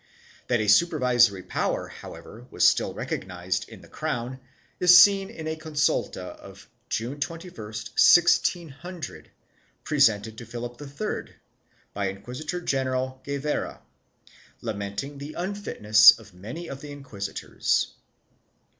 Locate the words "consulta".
5.55-6.37